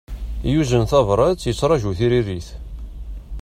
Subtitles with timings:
[0.53, 2.47] Yuzen tabrat, yettraju tiririt.